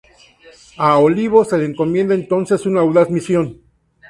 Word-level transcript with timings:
A 0.79 0.97
Olivo 0.97 1.45
se 1.45 1.59
le 1.59 1.65
encomienda 1.67 2.15
entonces 2.15 2.65
una 2.65 2.79
audaz 2.79 3.11
misión. 3.11 3.61